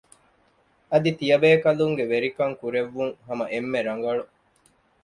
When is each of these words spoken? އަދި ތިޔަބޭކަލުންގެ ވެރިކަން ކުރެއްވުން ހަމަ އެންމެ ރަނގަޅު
އަދި 0.91 1.11
ތިޔަބޭކަލުންގެ 1.19 2.05
ވެރިކަން 2.11 2.55
ކުރެއްވުން 2.61 3.13
ހަމަ 3.27 3.45
އެންމެ 3.51 3.79
ރަނގަޅު 3.87 4.23